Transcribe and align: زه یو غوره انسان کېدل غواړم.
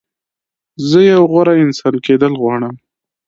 زه 0.89 0.99
یو 1.11 1.21
غوره 1.31 1.53
انسان 1.63 1.95
کېدل 2.05 2.33
غواړم. 2.41 2.75